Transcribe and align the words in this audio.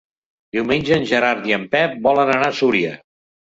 Diumenge 0.55 0.95
en 1.01 1.05
Gerard 1.11 1.45
i 1.51 1.55
en 1.59 1.69
Pep 1.77 1.95
volen 2.09 2.35
anar 2.39 2.51
a 2.51 2.59
Súria. 2.65 2.99